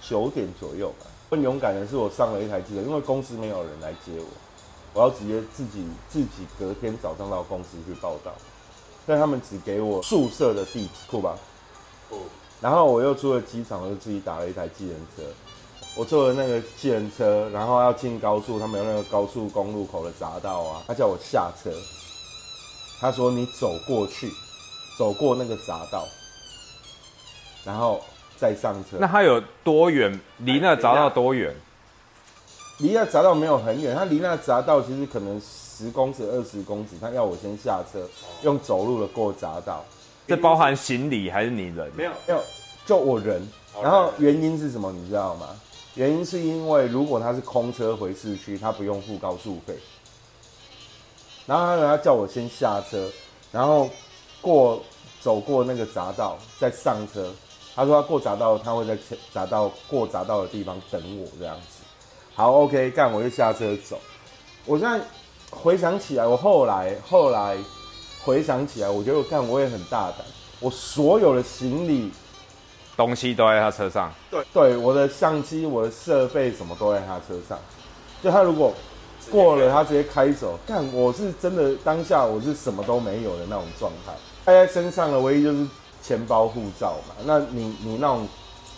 [0.00, 1.06] 九点左右吧。
[1.28, 4.26] 更勇敢的是，我上了一台机车，因为公司没有人来接我，
[4.94, 8.32] 我要直接自己自己隔天早上到公司去报道，
[9.06, 11.38] 但他们只给我宿舍的地址，酷吧？
[12.10, 12.18] 哦，
[12.60, 15.22] 然后我又出了机场，我就自己打了一台计程车。
[15.96, 21.70] 我坐了那个计程车，然后要进高速，他们有那个高速公路口的匝道啊，他叫我下车，
[23.00, 24.32] 他说你走过去，
[24.96, 26.06] 走过那个匝道，
[27.64, 28.00] 然后
[28.40, 28.96] 再上车。
[28.98, 30.18] 那它有多远？
[30.38, 31.54] 离那个匝道多远？
[32.78, 38.08] 离那匝道没有很远，他离那匝道其实可能十公尺、二十公尺，他要我先下车，
[38.42, 39.84] 用走路的过匝道。
[40.26, 41.90] 这包含行李还是你人？
[41.94, 42.42] 没有，没有，
[42.86, 43.46] 就我人。
[43.74, 44.90] 哦然后原因是什么？
[44.92, 45.48] 你知道吗？
[45.94, 49.76] 原因是因为如果他是空车回市区，他不用付高速费。
[51.46, 53.10] 然后他他叫我先下车，
[53.52, 53.90] 然后
[54.40, 54.82] 过
[55.20, 57.30] 走过那个匝道，再上车。
[57.80, 58.94] 他说他过匝道，他会在
[59.34, 61.82] 匝道过匝道的地方等我这样子。
[62.34, 63.98] 好，OK，干我就下车走。
[64.66, 65.00] 我现在
[65.50, 67.56] 回想起来，我后来后来
[68.22, 70.18] 回想起来，我觉得我干我也很大胆，
[70.60, 72.12] 我所有的行李。
[72.98, 74.12] 东西都在他车上。
[74.52, 77.58] 对，我的相机、我的设备什么都在他车上。
[78.22, 78.74] 就他如果
[79.30, 80.58] 过了，他直接开走。
[80.66, 84.12] 干，我是真的当下我是什么都没有的那种状态。
[84.44, 85.66] 带在身上的唯一就是
[86.02, 87.14] 钱包、护照嘛。
[87.24, 88.26] 那你你那种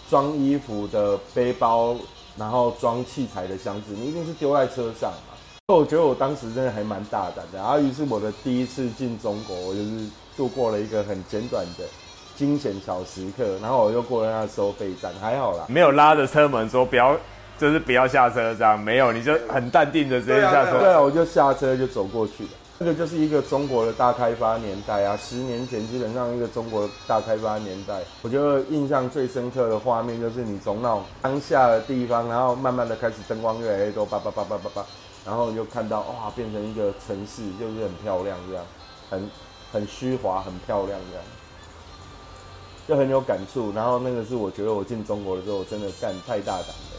[0.09, 1.97] 装衣服的背包，
[2.37, 5.35] 然后装器材的箱子，你一定是丢在车上嘛。
[5.69, 7.59] 我觉得我当时真的还蛮大胆的。
[7.59, 10.07] 然后于是我的第一次进中国，我就是
[10.37, 11.85] 度过了一个很简短的。
[12.35, 15.67] 惊险小时刻，然后我又过了那个收费站，还好啦。
[15.69, 17.15] 没有拉着车门说不要，
[17.59, 20.81] 就是不要下车这样，没有，你就很淡定的直接下车。
[20.81, 22.51] 对啊，我就下车就走过去了。
[22.83, 28.03] 这个就是一个中国的大开发年代啊，十年前基本上一个中国大开发年代。
[28.23, 34.85] 我觉得印象最深刻的画面就是你从那种当下的地方，然后慢慢的开始灯光越来越多，叭叭叭叭叭叭，
[35.25, 38.65] 然后你就看到哇，变成一个城市，就是很漂亮这样，
[39.09, 39.31] 很
[39.73, 41.25] 很虚华，很漂亮这样。
[42.89, 46.92] 就很有感触，然后那个是我觉得我进中国的时候，我真的干太大胆了。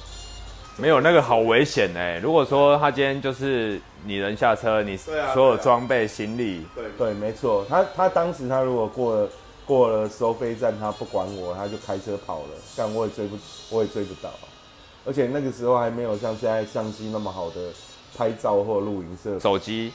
[0.77, 2.17] 没有那个好危险哎！
[2.17, 9.29] 如果说他今天就是你人下车，你所有装备、行李，对，对，没错，他他当时他如果过了
[9.67, 13.37] 过了收费站，他不管我，他就开车跑了，但我也追不
[13.69, 14.49] 我也追不到啊。
[15.05, 17.69] 而且那个时候还没有像现在相机那么好的
[18.17, 19.93] 拍照或录影设备手机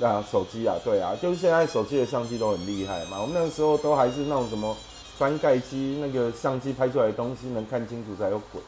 [0.00, 3.18] 啊，手机啊，对啊，就是现在手机的相机都很厉害嘛。
[3.18, 4.76] 我们那个时候都还是那种什么
[5.16, 8.60] 翻盖机，那个相机拍出来的东西能看清楚才有鬼。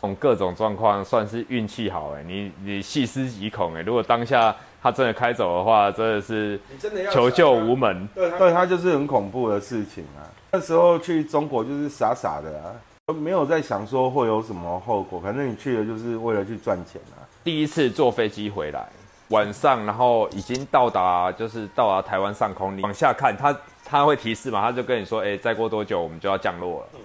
[0.00, 3.82] 这种各种状况算是运气好哎，你你细思极恐哎。
[3.82, 8.08] 如果当下他真的开走的话，真的是真的要求救无门。
[8.14, 10.22] 对，他对，他就是很恐怖的事情啊。
[10.52, 17.26] 那时候去中国就是傻傻的啊，没有在想说会有什么后果，反正你去了就是为了去赚钱啊。
[17.42, 18.86] 第一次坐飞机回来，
[19.30, 26.97] 晚上，然后已经到达，就是到达台湾上空，你往下看，他他会提示嘛，他就跟你说，哎、再过多久我们就要降落了。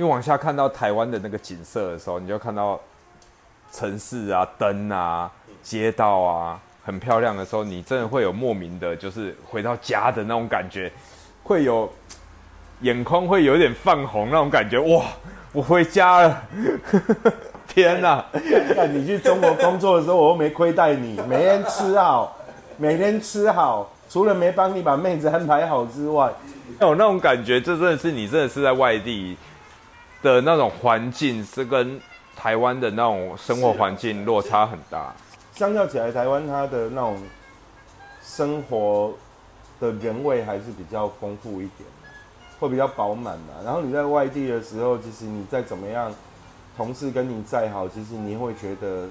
[0.00, 2.80] 因为往下看到台湾的那个景色的时候，你就看到
[3.70, 5.30] 城市啊、灯啊、
[5.62, 10.90] 街道啊，很漂亮的时候，你真的会有莫名的，就是回到家的那种感觉，
[11.42, 11.86] 会有
[12.80, 15.04] 眼眶会有点泛红那种感觉，哇，
[15.52, 16.42] 我回家了，
[17.68, 18.24] 天哪！
[18.74, 22.38] 看你去中国工作的时候，我又没亏待你，每天吃好，
[22.78, 26.32] 每天吃好，除了没帮你把妹子安排好之外，
[26.80, 29.36] 有那种感觉，这真的是你真的是在外地
[30.22, 32.00] 的那种环境，是跟
[32.36, 35.14] 台湾的那种生活环境落差很大。
[35.54, 37.22] 相较起来，台湾它的那种
[38.22, 39.12] 生活
[39.78, 42.08] 的人味还是比较丰富一点的，
[42.58, 43.54] 会比较饱满嘛。
[43.64, 46.12] 然后你在外地的时候，其实你再怎么样，
[46.76, 49.08] 同事跟你再好，其实你会觉得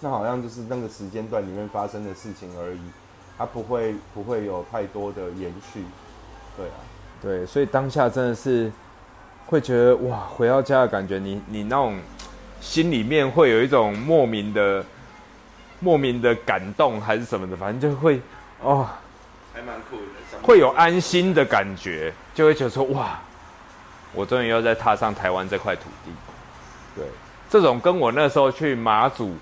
[0.00, 2.80] 那好像就是那个时间段里面发生的事情而已，
[3.36, 5.84] 它不会不会有太多的延续。
[6.56, 6.76] 对啊，
[7.20, 8.70] 对，所以当下真的是
[9.52, 11.98] 会觉得哇，回到家的感觉，你你那种
[12.58, 14.82] 心里面会有一种莫名的、
[15.78, 18.18] 莫名的感动还是什么的，反正就会
[18.62, 18.88] 哦，
[19.52, 23.20] 还蛮酷的，会有安心的感觉，就会觉得说哇，
[24.14, 26.10] 我终于要再踏上台湾这块土地。
[26.96, 27.04] 对，
[27.50, 29.34] 这种跟我那时候去马祖，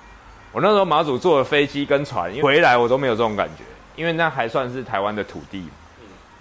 [0.50, 3.62] 我那时候马祖坐的飞机跟船，回来我都没有这种感觉，
[3.94, 5.68] 因为那还算是台湾的土地。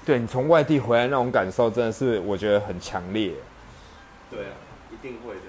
[0.08, 3.32] 对你从外地回来那种感受，真的是我觉得很强烈。
[4.30, 4.54] 对啊，
[4.92, 5.42] 一定会的。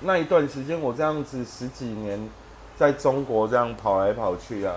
[0.00, 2.28] 那一段时间我这样子十几年
[2.76, 4.76] 在中国这样跑来跑去啊，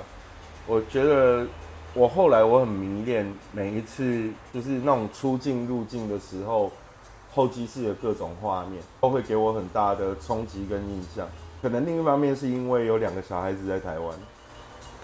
[0.65, 1.45] 我觉得
[1.93, 6.71] 我后来我很迷恋每一次就是那种出境入境的时候，
[7.33, 11.27] 候机室的各种画面都会给我很大的冲击跟印象。
[11.61, 14.17] 可能另一方面是因为有两个小孩子在台湾，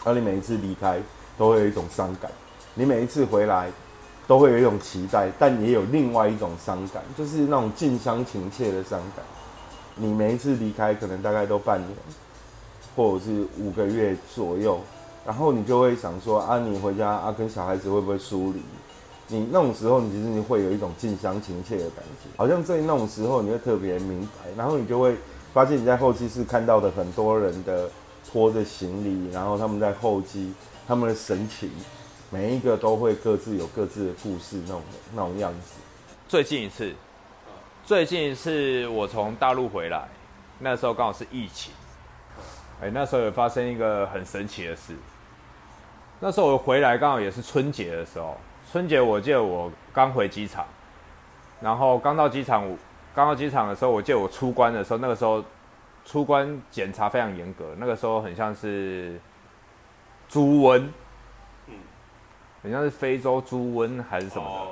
[0.03, 0.99] 而你每一次离开
[1.37, 2.31] 都会有一种伤感，
[2.73, 3.71] 你每一次回来。
[4.27, 9.25] 都会有一种期待，但也有另外一种伤感，就是那种近乡情怯的伤感。
[9.95, 11.89] 你每一次离开，可能大概都半年，
[12.95, 14.79] 或者是五个月左右，
[15.25, 18.61] 然后你就会想说：啊，你回家啊，跟小孩子会不会疏离？
[19.29, 25.15] 你那种时候，你其实你会有一种近乡情怯的感觉，好像在那种时候，你会特别明白，然后你就会
[25.53, 27.89] 发现你在后期是看到的很多人的
[28.29, 30.53] 拖着行李，然后他们在候机，
[30.85, 31.71] 他们的神情。
[32.29, 34.81] 每一个都会各自有各自的故事，那种
[35.13, 35.79] 那种样子。
[36.27, 36.93] 最近一次，
[37.85, 40.07] 最近一次我从大陆回来，
[40.59, 41.71] 那时候刚好是疫情。
[42.81, 44.93] 哎，那时候有发生一个很神奇的事。
[46.19, 48.35] 那时候我回来刚好也是春节的时候，
[48.71, 50.65] 春节我记得我刚回机场，
[51.61, 52.67] 然后刚到机场，
[53.15, 55.41] 刚到机场的时候，我记得我出关的时候，那个时候
[56.05, 59.17] 出关检查非常严格，那个时候很像是
[60.27, 60.85] 猪瘟。
[62.71, 64.67] 好像是非洲猪瘟还是什么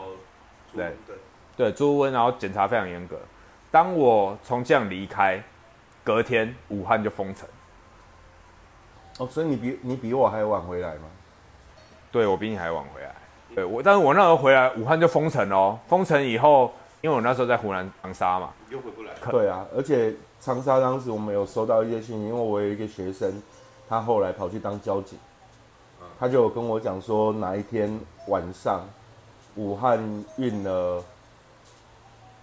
[0.73, 1.15] 的，对对
[1.58, 3.17] 对，猪瘟，然后检查非常严格。
[3.71, 5.41] 当我从这样离开，
[6.03, 7.47] 隔天武汉就封城。
[9.17, 11.03] 哦，所以你比你比我还晚回来吗？
[12.12, 13.15] 对，我比你还晚回来。
[13.53, 15.79] 对我，但是我那时候回来，武汉就封城哦。
[15.88, 19.13] 封城以后，因为我那时候在湖南长沙嘛，又回不来。
[19.29, 23.41] 对啊，而且长沙当时我们有收到一些信息，因为我有一个学生，
[23.88, 25.17] 他后来跑去当交警。
[26.19, 28.82] 他就跟我讲说，哪一天晚上，
[29.56, 29.99] 武汉
[30.38, 31.04] 运了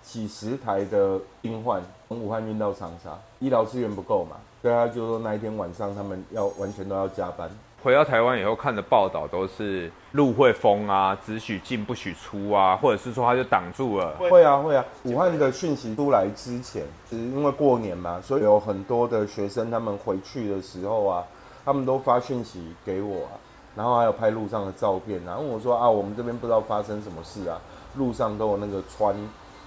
[0.02, 7.50] 几十台的病患从武汉运到长沙，医疗资源不够嘛，所以他就说那一天晚上他们要完全都要加班。
[7.82, 14.14] 回到台湾以后看的报道都是路会封啊，只许进不许出啊，或者是说他就挡住了。
[14.18, 21.24] 会啊会啊，武汉的讯息出来之前，是因为过年嘛，所以有很多的学生他们回去的时候啊，
[21.64, 23.34] 他们都发讯息给我啊。
[23.74, 27.60] 然后还有拍路上的照片，然后我说啊，我们这边不知道发生什么事啊，
[27.96, 29.14] 路上都有那个穿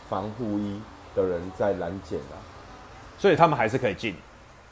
[0.09, 0.79] 防护衣
[1.15, 2.37] 的人在拦检啊，
[3.17, 4.15] 所以他们还是可以进。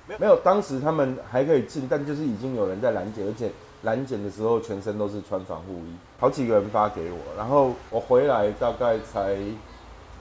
[0.06, 3.50] 没有，当时他们还可以进，但就是已经有人在拦检，而且
[3.84, 9.38] 拦检的时候全身都是穿防护衣，好几个人发给我，然后我回来大概才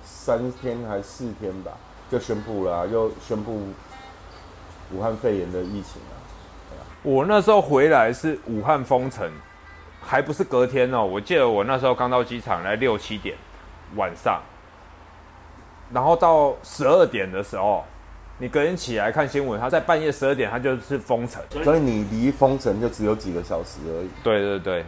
[0.05, 1.73] 三天还四天吧，
[2.09, 3.61] 就宣布了，又宣布
[4.93, 6.22] 武汉肺炎的疫情啊。
[7.03, 9.29] 我那时候回来是武汉封城，
[10.01, 11.05] 还不是隔天哦。
[11.05, 13.35] 我记得我那时候刚到机场，来六七点
[13.97, 14.41] 晚上，
[15.93, 17.83] 然后到十二点的时候，
[18.39, 21.43] 你隔天起来看新闻，他在半夜十二点，他就是封城。
[21.65, 24.09] 所以你离封城就只有几个小时而已。
[24.23, 24.85] 对对对，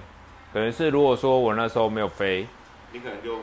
[0.52, 2.46] 等于是如果说我那时候没有飞，
[2.92, 3.38] 你可能就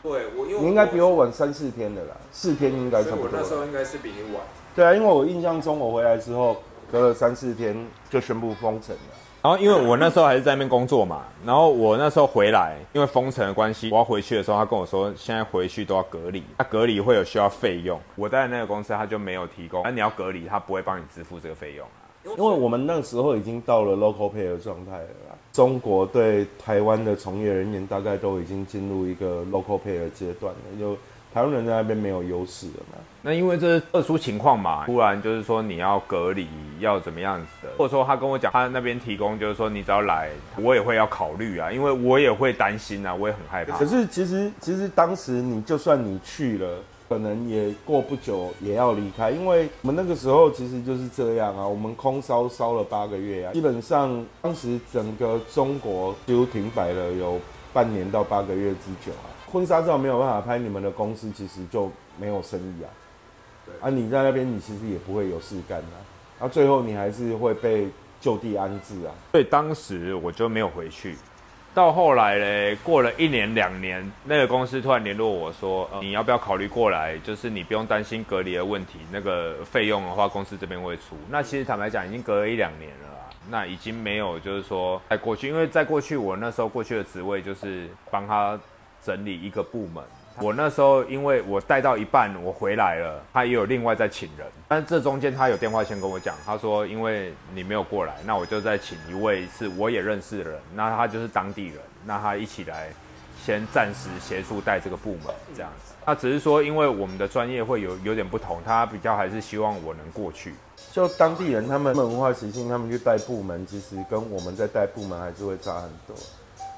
[0.00, 3.24] 对我因为你应该比我晚三四天的啦，四天应该差不多。
[3.24, 4.44] 我那时候应该是比你晚。
[4.76, 6.62] 对啊，因为我印象中我回来之后。
[6.92, 7.74] 隔了三四天
[8.10, 22.04] 就宣布封城了，然后因为我那时候还是在那边工作嘛，然后我那时候回来，因为封城的关系，我要回去的时候，他跟我说现在回去都要隔离，他隔离会有需要费用，我在那个公司他就没有提供，那你要隔离，他不会帮你支付这个费用啊，
[22.36, 30.94] 因为我们那时候已经到了 local pay 的状态了啦，中国对台湾的从业人员大概都已经进入一个 local pay 的阶段了，就。
[31.34, 32.98] 台湾人在那边没有优势了嘛？
[33.24, 36.48] 那因为这是特殊情况嘛，突然就是说你要隔离，
[36.80, 37.72] 要怎么样子的？
[37.78, 43.78] 或者说他跟我讲，他那边提供就是说你只要来，我也会要考虑啊，因为我也会担心啊，我也很害怕。
[43.78, 57.38] 可是其实其实当时你就算你去了，可能也过不久也要离开，因为我们那个时候其实就是这样啊，我们空烧烧了八个月啊，基本上当时整个中国几乎停摆了有
[57.72, 59.30] 半年到八个月之久啊。
[59.52, 62.90] 婚纱照没有办法拍，你们的公司其实就没有生意啊。
[63.64, 65.96] 对啊，你在那边你其实也不会有事干啊。
[66.40, 67.88] 啊，最后你还是会被
[68.20, 69.10] 就地安置啊。
[69.32, 71.16] 所以当时我就没有回去。
[71.74, 77.16] 到后来嘞，过了一年两年，那个公司突然联络我说，你要不要考虑过来？
[77.20, 81.16] 就是你不用担心隔离的问题，那个费用的话，公司这边会出。
[81.30, 83.30] 那其实坦白讲，已经隔了一两年了啦。
[83.48, 88.60] 那已经没有就是说在过去，因为在过去我那时候过去的职位就是帮他
[89.02, 90.04] 整理一个部门。
[90.40, 102.88] 我那时候因为我带到一半，我回来了，他也有另外在请人，但这中间他有电话先跟我讲，他说因为你没有过来，那我就再请一位是我也认识的人，那他就是当地人，那他一起来
[103.44, 105.92] 先暂时协助带这个部门这样子。
[106.06, 110.54] 那只是说因为我们的专业会有有点不同，他比较还是希望我能过去。
[110.90, 116.16] 就当地人他们文化习性，他们去带部门，其实跟我们在带部门还是会差很多。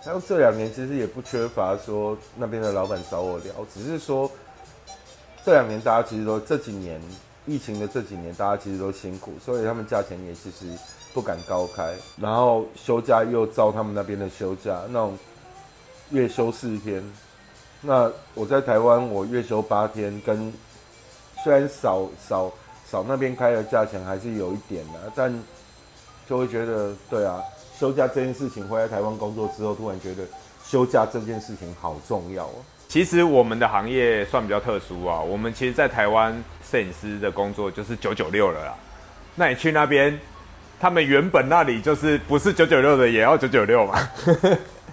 [0.05, 4.31] 还有这两年其实也不缺乏说那边的老板找我聊，只是说
[5.43, 7.01] 这两年大家其实都这几年
[7.47, 10.67] 疫情的这几年大家其实都辛苦，所以他们价钱也其实
[11.15, 15.19] 不敢高开，然后休假又照他们那边的休假，那种
[16.11, 17.03] 月休四天。
[17.81, 20.53] 那我在台湾我月休八天，跟
[21.43, 22.53] 虽然少少
[22.91, 25.43] 少那边开的价钱还是有一点的，但
[26.29, 27.43] 就会觉得对啊。
[27.79, 30.23] 休假这件事情，回来台湾工作之后，突然觉得
[30.65, 32.55] 休假这件事情好重要哦。
[32.89, 36.33] 其实我们的行业算比较特殊啊，我们其实，在台湾
[36.71, 38.75] 摄影师的工作就是九九六了啦。
[39.35, 40.17] 那你去那边，
[40.79, 43.99] 他们原本那里就是不是九九六的，也要九九六嘛。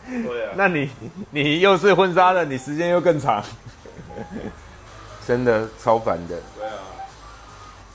[0.08, 0.54] 对啊。
[0.58, 0.90] 那你
[1.30, 3.44] 你又是婚纱的，你时间又更长，
[5.28, 6.36] 真的超烦的。
[6.58, 6.74] 对啊。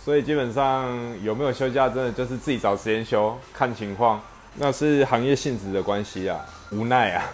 [0.05, 4.21] 所以基本上有没有休假，真的就是自己找时间休，看情况。
[4.59, 6.41] 那是行业性质的关系啊，
[6.73, 7.25] 无奈啊。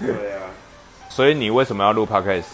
[0.00, 0.40] 对啊。
[1.10, 2.44] 所以你为什么要录 podcast？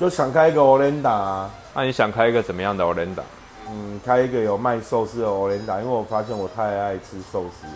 [0.00, 3.24] 就想开一个 o l e n d a 啊那你想开一个怎么样的 o l e n d a
[3.70, 7.72] 嗯，开一个有卖寿司的 o l e n d a 因为我发现我太爱吃寿司了。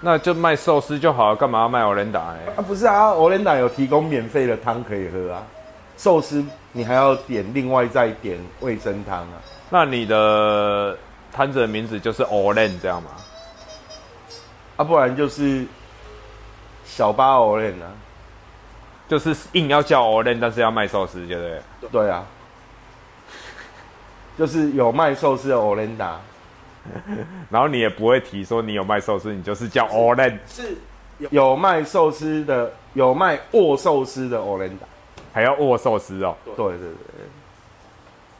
[0.00, 2.38] 那就卖寿司就好了，干嘛要卖 o l e n d a 呢？
[2.56, 5.42] 啊，不是啊 o l e n d a 有提供免费的汤可以喝啊。
[5.98, 9.40] 寿司你还要点另外再点味增汤啊。
[9.70, 10.96] 那你的
[11.32, 13.10] 摊子的名字就是 o l e n 这样吗？
[14.76, 15.64] 啊，不然就是
[16.84, 17.88] 小巴 e n 啊，
[19.08, 21.90] 就是硬要叫 e n 但是要卖寿司，对不对？
[21.90, 22.24] 对啊，
[24.38, 26.20] 就是有卖寿司的 e n d a
[27.50, 30.76] 然后你也不会提说你有卖寿司，你就是叫 e n 是
[31.30, 34.88] 有卖寿司的，有卖握寿司的 e n d a
[35.32, 36.36] 还要握寿司哦。
[36.44, 37.26] 对对对，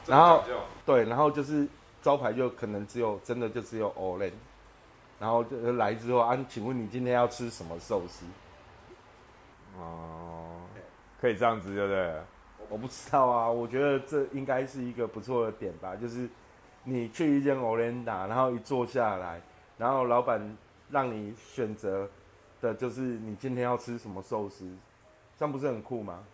[0.07, 0.45] 然后
[0.84, 1.66] 对，然后就是
[2.03, 4.32] 招牌就可能只有真的就只有 e n
[5.19, 8.27] 然后就来之后啊，请问你今天要吃什么寿司？
[9.79, 10.61] 哦，
[11.21, 12.21] 可以这样子，对不对？
[12.69, 15.95] 我不知道啊，我觉得这应该是一个不错的点吧。
[15.97, 16.29] 就是
[16.85, 19.41] 你去一间 o l e n d a 然后一坐下来，
[19.79, 20.57] 然后老板
[20.91, 22.09] 让你选择
[22.61, 24.64] 的就是你今天要吃什么寿司，
[25.39, 26.25] 这样不是很酷吗？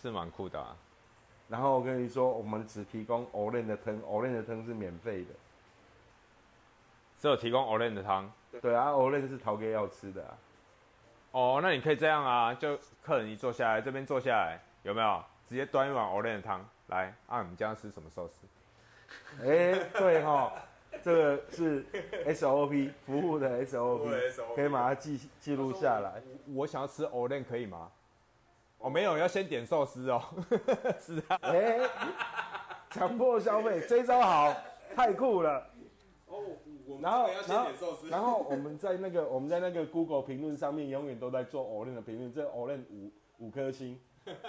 [0.00, 0.76] 是蛮酷的啊。
[1.48, 5.30] 然后我跟你说，我们只提供 o l e n 的汤 o l e n 的汤是免费的。
[7.18, 8.30] 只有提供 o l a n 的汤，
[8.62, 10.38] 对啊 o l a n 是陶哥要吃的啊。
[11.32, 15.22] 哦，那你可以这样啊，就客人一坐下来，这边坐下来，有没有？
[15.48, 17.40] 直接端一碗 o l a n 的汤来啊？
[17.40, 18.46] 你们今天吃什么寿司？
[19.42, 20.52] 哎，对哈，
[21.02, 21.84] 这个是
[22.26, 26.22] SOP 服务的 SOP，可以把它记记录下来。
[26.54, 27.90] 我想要吃 o l a n 可以吗？
[28.78, 30.22] 哦，没有，要先点寿司哦。
[31.00, 31.38] 是啊。
[31.42, 31.80] 哎，
[32.90, 34.54] 强迫消费，这招好，
[34.94, 35.66] 太酷了。
[36.94, 36.98] 哦。
[37.02, 43.98] 然后，然后，然后我们在那个我们在那个 Google 评论上面永远都在做 o l e n 的评论，这 o l e n 五五颗星，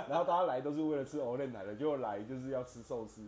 [0.07, 3.27] 然后大家来都是为了吃 o l e n 来的，结果来就是要吃寿司，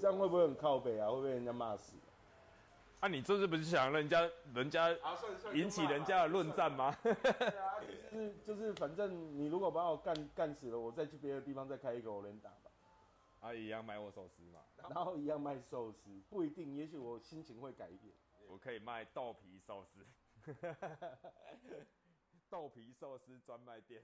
[0.00, 1.10] 这样会不会很靠北啊？
[1.10, 1.96] 会被人家骂死？
[3.00, 4.88] 啊，你这是不是想人家人家
[5.52, 6.96] 引起人家的论战吗？
[7.02, 7.76] 对啊，
[8.10, 12.70] 就是就是，反正你如果把我干干死了，我再去别的地方再开一个 e n 打吧。
[13.44, 18.14] 啊，一样卖我寿司嘛， 然后一样卖寿司，不一定，也许我心情会改变。
[18.48, 20.06] 我可以卖豆皮寿司，
[22.48, 24.02] 豆皮寿司专卖店。